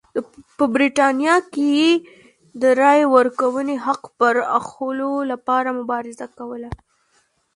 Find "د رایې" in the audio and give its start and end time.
2.61-3.05